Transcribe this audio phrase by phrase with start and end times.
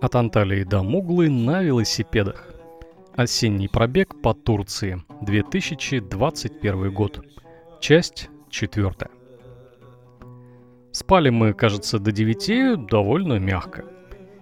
[0.00, 2.48] От Анталии до Муглы на велосипедах.
[3.16, 5.02] Осенний пробег по Турции.
[5.20, 7.22] 2021 год.
[7.80, 9.10] Часть четвертая.
[10.90, 13.84] Спали мы, кажется, до 9 довольно мягко.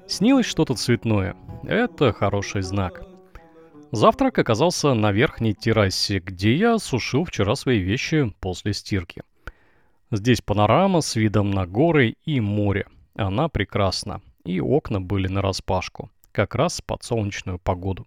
[0.06, 1.34] Снилось что-то цветное.
[1.64, 3.02] Это хороший знак.
[3.90, 9.24] Завтрак оказался на верхней террасе, где я сушил вчера свои вещи после стирки.
[10.12, 12.86] Здесь панорама с видом на горы и море.
[13.16, 18.06] Она прекрасна и окна были нараспашку, как раз под солнечную погоду.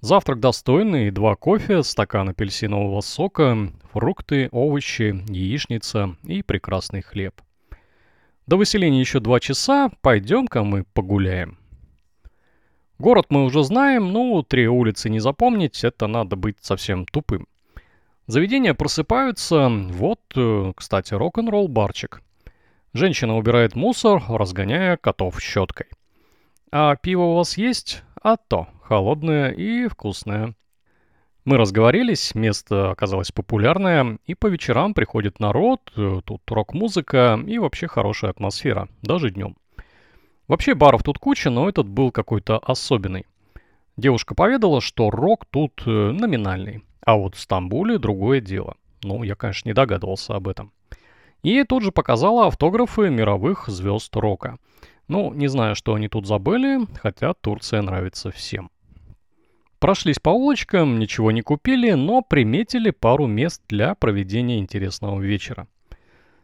[0.00, 7.42] Завтрак достойный, два кофе, стакан апельсинового сока, фрукты, овощи, яичница и прекрасный хлеб.
[8.46, 11.58] До выселения еще два часа, пойдем-ка мы погуляем.
[12.98, 17.46] Город мы уже знаем, но три улицы не запомнить, это надо быть совсем тупым.
[18.26, 22.22] Заведения просыпаются, вот, э, кстати, рок-н-ролл барчик.
[22.94, 25.86] Женщина убирает мусор, разгоняя котов щеткой.
[26.70, 28.04] А пиво у вас есть?
[28.22, 30.54] А то, холодное и вкусное.
[31.44, 38.30] Мы разговорились, место оказалось популярное, и по вечерам приходит народ, тут рок-музыка и вообще хорошая
[38.30, 39.56] атмосфера, даже днем.
[40.46, 43.26] Вообще баров тут куча, но этот был какой-то особенный.
[43.96, 48.76] Девушка поведала, что рок тут э, номинальный, а вот в Стамбуле другое дело.
[49.02, 50.73] Ну, я, конечно, не догадывался об этом.
[51.44, 54.56] И тут же показала автографы мировых звезд рока.
[55.08, 58.70] Ну, не знаю, что они тут забыли, хотя Турция нравится всем.
[59.78, 65.68] Прошлись по улочкам, ничего не купили, но приметили пару мест для проведения интересного вечера.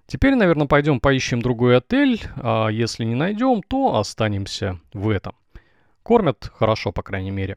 [0.06, 5.34] Теперь, наверное, пойдем поищем другой отель, а если не найдем, то останемся в этом.
[6.02, 7.56] Кормят хорошо, по крайней мере.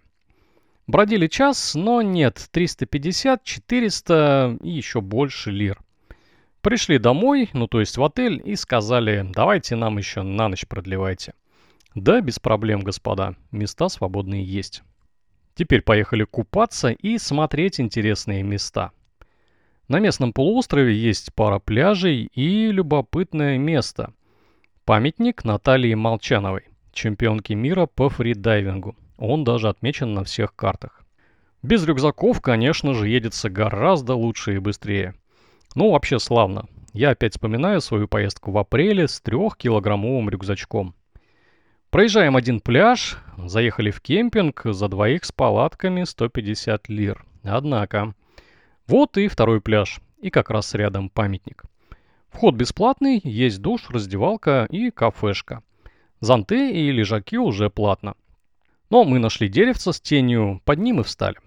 [0.88, 5.82] Бродили час, но нет, 350, 400 и еще больше лир.
[6.64, 11.34] Пришли домой, ну то есть в отель, и сказали, давайте нам еще на ночь продлевайте.
[11.94, 14.82] Да, без проблем, господа, места свободные есть.
[15.56, 18.92] Теперь поехали купаться и смотреть интересные места.
[19.90, 24.14] На местном полуострове есть пара пляжей и любопытное место.
[24.86, 28.96] Памятник Натальи Молчановой, чемпионке мира по фридайвингу.
[29.18, 31.02] Он даже отмечен на всех картах.
[31.62, 35.14] Без рюкзаков, конечно же, едется гораздо лучше и быстрее.
[35.76, 36.66] Ну, вообще славно.
[36.94, 40.94] Я опять вспоминаю свою поездку в апреле с трехкилограммовым рюкзачком.
[41.90, 47.26] Проезжаем один пляж, заехали в кемпинг, за двоих с палатками 150 лир.
[47.44, 48.14] Однако,
[48.88, 51.64] вот и второй пляж, и как раз рядом памятник.
[52.30, 55.62] Вход бесплатный, есть душ, раздевалка и кафешка.
[56.20, 58.16] Зонты и лежаки уже платно.
[58.90, 61.38] Но мы нашли деревце с тенью, под ним и встали.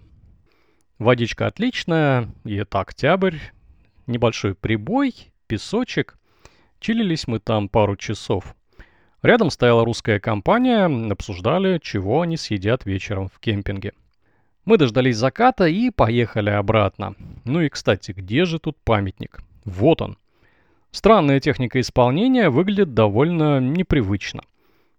[0.99, 3.39] Водичка отличная, и это октябрь,
[4.07, 5.15] небольшой прибой,
[5.47, 6.19] песочек.
[6.81, 8.55] Чилились мы там пару часов.
[9.23, 13.93] Рядом стояла русская компания, обсуждали, чего они съедят вечером в кемпинге.
[14.65, 17.15] Мы дождались заката и поехали обратно.
[17.45, 19.41] Ну и, кстати, где же тут памятник?
[19.65, 20.19] Вот он.
[20.91, 24.43] Странная техника исполнения выглядит довольно непривычно.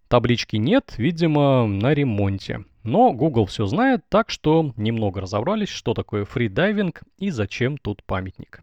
[0.07, 2.63] Таблички нет, видимо, на ремонте.
[2.83, 8.61] Но Google все знает, так что немного разобрались, что такое фридайвинг и зачем тут памятник.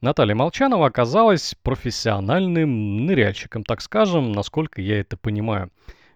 [0.00, 5.70] Наталья Молчанова оказалась профессиональным ныряльщиком, так скажем, насколько я это понимаю.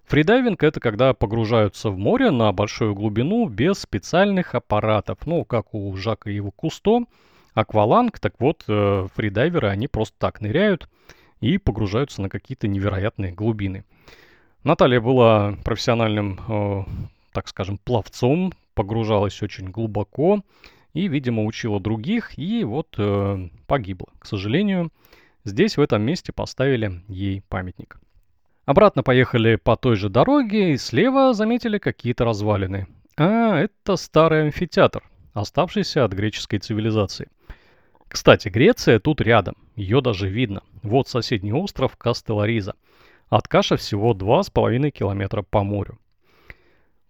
[0.09, 5.19] Фридайвинг– это когда погружаются в море на большую глубину без специальных аппаратов.
[5.27, 7.05] Ну, как у Жака Ива Кусто,
[7.53, 10.89] акваланг, так вот, э, фридайверы, они просто так ныряют
[11.41, 13.85] и погружаются на какие-то невероятные глубины.
[14.65, 16.85] Наталья была профессиональным, э,
[17.33, 20.43] так скажем, пловцом, погружалась очень глубоко,
[20.99, 24.09] и, видимо, учила других, и вот э, погибла.
[24.19, 24.91] К сожалению,
[25.45, 28.01] здесь, в этом месте, поставили ей памятник.
[28.67, 32.89] Обратно поехали по той же дороге, и слева заметили какие-то развалины.
[33.17, 35.05] А, это старый амфитеатр,
[35.35, 37.29] оставшийся от греческой цивилизации.
[38.09, 40.65] Кстати, Греция тут рядом, ее даже видно.
[40.83, 42.75] Вот соседний остров Кастелариза.
[43.29, 45.97] От Каша всего 2,5 километра по морю.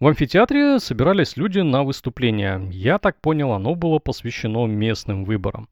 [0.01, 2.69] В амфитеатре собирались люди на выступление.
[2.71, 5.69] Я так понял, оно было посвящено местным выборам.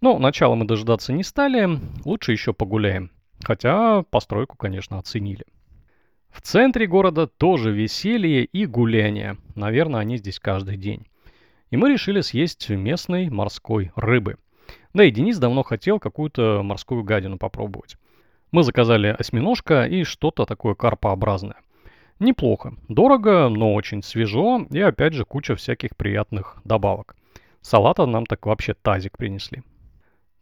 [0.00, 3.10] Но начала мы дожидаться не стали, лучше еще погуляем.
[3.44, 5.44] Хотя постройку, конечно, оценили.
[6.30, 9.36] В центре города тоже веселье и гуляние.
[9.54, 11.06] Наверное, они здесь каждый день.
[11.70, 14.38] И мы решили съесть местной морской рыбы.
[14.94, 17.96] Да и Денис давно хотел какую-то морскую гадину попробовать.
[18.52, 21.56] Мы заказали осьминожка и что-то такое карпообразное.
[22.18, 22.74] Неплохо.
[22.88, 27.14] Дорого, но очень свежо и опять же куча всяких приятных добавок.
[27.60, 29.62] Салата нам так вообще тазик принесли.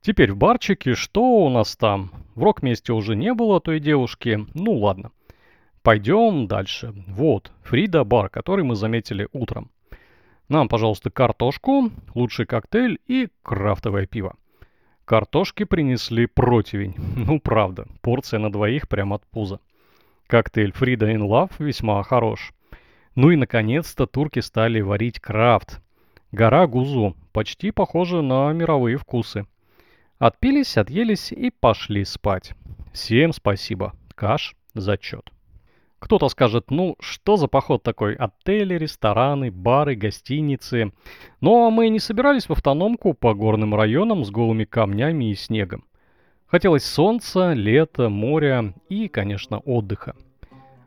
[0.00, 2.12] Теперь в барчике, что у нас там?
[2.34, 5.10] В рок-месте уже не было той девушки, ну ладно.
[5.82, 6.92] Пойдем дальше.
[7.08, 9.70] Вот, Фрида бар, который мы заметили утром.
[10.48, 14.36] Нам, пожалуйста, картошку, лучший коктейль и крафтовое пиво.
[15.04, 16.94] Картошки принесли противень.
[17.16, 19.60] Ну, правда, порция на двоих прямо от пуза.
[20.26, 22.52] Коктейль Фрида in Love весьма хорош.
[23.14, 25.80] Ну и, наконец-то, турки стали варить крафт.
[26.32, 29.46] Гора Гузу, почти похожа на мировые вкусы.
[30.18, 32.54] Отпились, отъелись и пошли спать.
[32.92, 33.92] Всем спасибо.
[34.14, 35.30] Каш, зачет.
[35.98, 38.14] Кто-то скажет, ну, что за поход такой?
[38.14, 40.92] Отели, рестораны, бары, гостиницы.
[41.40, 45.84] Но мы не собирались в автономку по горным районам с голыми камнями и снегом.
[46.54, 50.14] Хотелось солнца, лета, моря и, конечно, отдыха.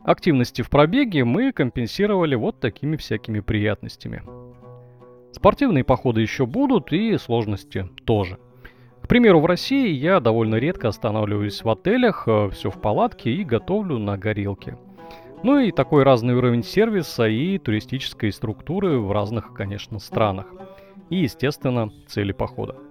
[0.02, 4.24] Активности в пробеге мы компенсировали вот такими всякими приятностями.
[5.34, 8.38] Спортивные походы еще будут и сложности тоже.
[9.02, 13.44] К примеру, в России я довольно редко останавливаюсь в отелях, э, все в палатке и
[13.44, 14.78] готовлю на горелке.
[15.44, 20.46] Ну и такой разный уровень сервиса и туристической структуры в разных, конечно, странах.
[21.10, 22.87] И, естественно, цели похода.